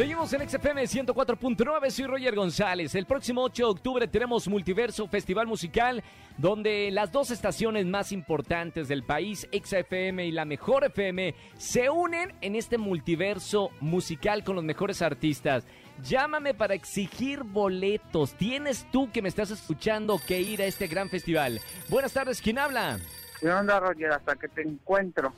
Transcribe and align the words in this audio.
Seguimos 0.00 0.32
en 0.32 0.48
XFM 0.48 0.82
104.9, 0.84 1.90
soy 1.90 2.06
Roger 2.06 2.34
González. 2.34 2.94
El 2.94 3.04
próximo 3.04 3.42
8 3.42 3.64
de 3.64 3.70
octubre 3.70 4.08
tenemos 4.08 4.48
Multiverso 4.48 5.06
Festival 5.08 5.46
Musical, 5.46 6.02
donde 6.38 6.90
las 6.90 7.12
dos 7.12 7.30
estaciones 7.30 7.84
más 7.84 8.10
importantes 8.10 8.88
del 8.88 9.02
país, 9.02 9.46
XFM 9.52 10.24
y 10.24 10.32
la 10.32 10.46
Mejor 10.46 10.84
FM, 10.84 11.34
se 11.58 11.90
unen 11.90 12.32
en 12.40 12.56
este 12.56 12.78
multiverso 12.78 13.72
musical 13.80 14.42
con 14.42 14.56
los 14.56 14.64
mejores 14.64 15.02
artistas. 15.02 15.66
Llámame 16.02 16.54
para 16.54 16.72
exigir 16.72 17.42
boletos. 17.42 18.32
Tienes 18.32 18.86
tú 18.90 19.12
que 19.12 19.20
me 19.20 19.28
estás 19.28 19.50
escuchando 19.50 20.18
que 20.26 20.40
ir 20.40 20.62
a 20.62 20.64
este 20.64 20.86
gran 20.86 21.10
festival. 21.10 21.60
Buenas 21.90 22.14
tardes, 22.14 22.40
¿quién 22.40 22.58
habla? 22.58 22.98
¿Qué 23.38 23.50
onda, 23.50 23.78
Roger? 23.78 24.12
Hasta 24.12 24.34
que 24.34 24.48
te 24.48 24.62
encuentro. 24.62 25.34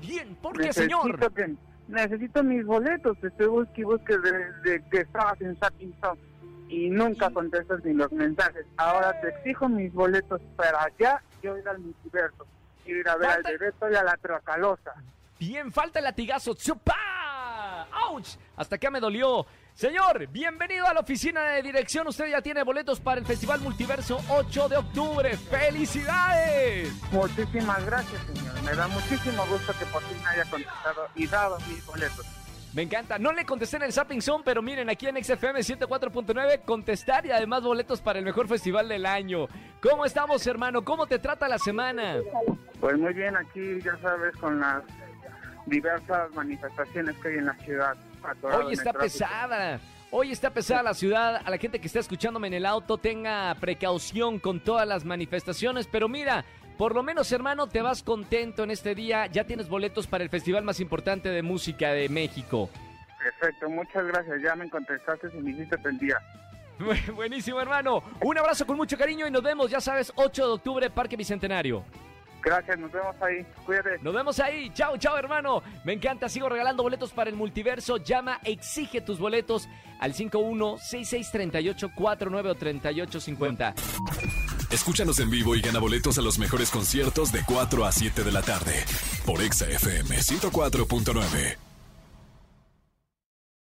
Bien, 0.00 0.34
¿por 0.36 0.58
qué, 0.58 0.72
señor? 0.72 1.18
que- 1.34 1.54
necesito 1.88 2.42
mis 2.42 2.64
boletos. 2.64 3.16
Estoy 3.22 3.46
busque 3.46 3.80
y 3.80 3.84
busque 3.84 4.18
desde 4.18 4.82
que 4.90 4.98
estabas 4.98 5.40
en 5.40 5.58
Sapping 5.58 5.94
y 6.68 6.90
nunca 6.90 7.30
contestas 7.30 7.84
ni 7.84 7.92
los 7.94 8.10
mensajes. 8.12 8.66
Ahora 8.76 9.18
te 9.20 9.28
exijo 9.28 9.68
mis 9.68 9.92
boletos 9.92 10.40
para 10.56 10.82
allá. 10.84 11.22
Yo 11.42 11.56
ir 11.56 11.68
al 11.68 11.78
multiverso. 11.78 12.46
Quiero 12.84 13.00
ir 13.00 13.08
a 13.08 13.16
ver 13.16 13.30
Falta- 13.30 13.48
al 13.50 13.58
Bebeto 13.58 13.90
y 13.90 13.94
a 13.94 14.02
la 14.02 14.16
Tracalosa. 14.16 14.94
Bien, 15.38 15.70
falta 15.70 15.98
el 16.00 16.04
latigazo. 16.06 16.54
¡Tsupa! 16.54 16.94
Hasta 18.56 18.76
acá 18.76 18.90
me 18.90 19.00
dolió. 19.00 19.46
Señor, 19.74 20.26
bienvenido 20.28 20.86
a 20.86 20.94
la 20.94 21.00
oficina 21.00 21.42
de 21.50 21.62
dirección. 21.62 22.06
Usted 22.08 22.30
ya 22.30 22.40
tiene 22.40 22.62
boletos 22.62 22.98
para 22.98 23.20
el 23.20 23.26
Festival 23.26 23.60
Multiverso 23.60 24.18
8 24.30 24.68
de 24.70 24.76
octubre. 24.78 25.36
¡Felicidades! 25.36 26.90
Muchísimas 27.12 27.84
gracias, 27.84 28.22
señor. 28.22 28.62
Me 28.62 28.74
da 28.74 28.88
muchísimo 28.88 29.44
gusto 29.46 29.72
que 29.78 29.84
por 29.86 30.02
fin 30.02 30.22
me 30.22 30.30
haya 30.30 30.44
contestado 30.50 31.08
y 31.14 31.26
dado 31.26 31.58
mis 31.68 31.84
boletos. 31.84 32.26
Me 32.72 32.82
encanta. 32.82 33.18
No 33.18 33.32
le 33.32 33.46
contesté 33.46 33.76
en 33.76 33.84
el 33.84 33.92
Zapping 33.92 34.20
Zone, 34.20 34.44
pero 34.44 34.60
miren, 34.60 34.90
aquí 34.90 35.06
en 35.06 35.22
XFM 35.22 35.60
104.9 35.60 36.62
contestar 36.64 37.24
y 37.24 37.30
además 37.30 37.62
boletos 37.62 38.02
para 38.02 38.18
el 38.18 38.24
mejor 38.24 38.48
festival 38.48 38.88
del 38.88 39.06
año. 39.06 39.46
¿Cómo 39.82 40.04
estamos, 40.04 40.46
hermano? 40.46 40.84
¿Cómo 40.84 41.06
te 41.06 41.18
trata 41.18 41.48
la 41.48 41.58
semana? 41.58 42.16
Pues 42.80 42.98
muy 42.98 43.14
bien, 43.14 43.34
aquí 43.36 43.80
ya 43.82 43.96
sabes, 44.02 44.36
con 44.36 44.60
las 44.60 44.82
diversas 45.66 46.32
manifestaciones 46.34 47.16
que 47.18 47.28
hay 47.28 47.34
en 47.38 47.46
la 47.46 47.54
ciudad. 47.56 47.96
Hoy 48.42 48.72
está 48.72 48.92
pesada. 48.92 49.80
Hoy 50.10 50.32
está 50.32 50.50
pesada 50.50 50.82
la 50.82 50.94
ciudad. 50.94 51.42
A 51.44 51.50
la 51.50 51.58
gente 51.58 51.80
que 51.80 51.86
está 51.86 51.98
escuchándome 51.98 52.46
en 52.48 52.54
el 52.54 52.66
auto, 52.66 52.96
tenga 52.98 53.54
precaución 53.60 54.38
con 54.38 54.60
todas 54.60 54.86
las 54.86 55.04
manifestaciones. 55.04 55.86
Pero 55.88 56.08
mira, 56.08 56.44
por 56.78 56.94
lo 56.94 57.02
menos, 57.02 57.30
hermano, 57.32 57.66
te 57.66 57.82
vas 57.82 58.02
contento 58.02 58.62
en 58.62 58.70
este 58.70 58.94
día. 58.94 59.26
Ya 59.26 59.44
tienes 59.44 59.68
boletos 59.68 60.06
para 60.06 60.24
el 60.24 60.30
festival 60.30 60.62
más 60.64 60.80
importante 60.80 61.28
de 61.28 61.42
música 61.42 61.90
de 61.92 62.08
México. 62.08 62.70
Perfecto, 63.18 63.68
muchas 63.68 64.06
gracias. 64.06 64.40
Ya 64.42 64.54
me 64.54 64.70
contestaste 64.70 65.28
y 65.36 65.40
me 65.42 65.50
hiciste 65.50 65.76
el 65.84 65.98
día. 65.98 66.16
Bu- 66.78 67.12
Buenísimo, 67.14 67.60
hermano. 67.60 68.02
Un 68.22 68.38
abrazo 68.38 68.66
con 68.66 68.76
mucho 68.76 68.96
cariño 68.96 69.26
y 69.26 69.30
nos 69.30 69.42
vemos, 69.42 69.70
ya 69.70 69.80
sabes, 69.80 70.12
8 70.14 70.46
de 70.46 70.52
octubre, 70.52 70.90
Parque 70.90 71.16
Bicentenario. 71.16 71.82
Gracias, 72.46 72.78
nos 72.78 72.90
vemos 72.92 73.16
ahí. 73.20 73.44
Cuídate. 73.64 73.98
Nos 74.02 74.14
vemos 74.14 74.38
ahí. 74.38 74.70
Chao, 74.72 74.96
chao, 74.96 75.18
hermano. 75.18 75.64
Me 75.84 75.94
encanta. 75.94 76.28
Sigo 76.28 76.48
regalando 76.48 76.84
boletos 76.84 77.10
para 77.10 77.28
el 77.28 77.34
multiverso. 77.34 77.96
Llama, 77.96 78.38
exige 78.44 79.00
tus 79.00 79.18
boletos 79.18 79.68
al 79.98 80.14
51663849 80.14 82.48
o 82.48 82.54
3850. 82.54 83.74
Escúchanos 84.70 85.18
en 85.18 85.28
vivo 85.28 85.56
y 85.56 85.60
gana 85.60 85.80
boletos 85.80 86.18
a 86.18 86.22
los 86.22 86.38
mejores 86.38 86.70
conciertos 86.70 87.32
de 87.32 87.42
4 87.44 87.84
a 87.84 87.90
7 87.90 88.22
de 88.22 88.30
la 88.30 88.42
tarde 88.42 88.84
por 89.24 89.42
Exa 89.42 89.66
FM 89.66 90.16
104.9. 90.16 91.65